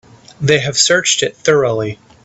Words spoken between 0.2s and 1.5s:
They have searched it